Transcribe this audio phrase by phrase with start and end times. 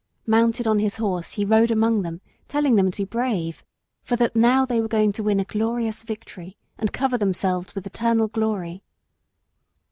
[0.25, 3.63] Mounted on his horse he rode among them telling them to be brave,
[4.01, 4.39] for that they
[4.81, 8.81] were now going to win a glorious victory and cover themselves with eternal glory.